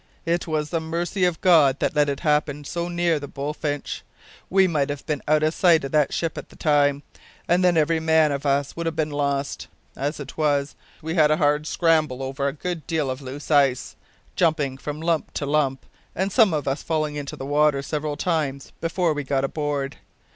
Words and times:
"It 0.25 0.47
was 0.47 0.71
the 0.71 0.79
mercy 0.81 1.25
of 1.25 1.39
God 1.41 1.77
that 1.77 1.95
let 1.95 2.09
it 2.09 2.21
happen 2.21 2.63
so 2.63 2.87
near 2.87 3.19
the 3.19 3.27
Bullfinch. 3.27 4.01
We 4.49 4.67
might 4.67 4.89
have 4.89 5.05
been 5.05 5.21
out 5.27 5.43
o' 5.43 5.51
sight 5.51 5.85
o' 5.85 5.89
that 5.89 6.11
ship 6.11 6.39
at 6.39 6.49
the 6.49 6.55
time, 6.55 7.03
and 7.47 7.63
then 7.63 7.77
every 7.77 7.99
man 7.99 8.31
of 8.31 8.43
us 8.43 8.75
would 8.75 8.87
have 8.87 8.95
bin 8.95 9.11
lost. 9.11 9.67
As 9.95 10.19
it 10.19 10.39
was, 10.39 10.73
we 11.03 11.13
had 11.13 11.29
a 11.29 11.37
hard 11.37 11.67
scramble 11.67 12.23
over 12.23 12.47
a 12.47 12.51
good 12.51 12.87
deal 12.87 13.11
of 13.11 13.21
loose 13.21 13.51
ice, 13.51 13.95
jumpin' 14.35 14.79
from 14.79 15.01
lump 15.01 15.35
to 15.35 15.45
lump, 15.45 15.85
and 16.15 16.31
some 16.31 16.51
of 16.51 16.67
us 16.67 16.81
fallin' 16.81 17.15
into 17.15 17.35
the 17.35 17.45
water 17.45 17.83
several 17.83 18.17
times, 18.17 18.71
before 18.81 19.13
we 19.13 19.23
got 19.23 19.43
aboard. 19.43 19.97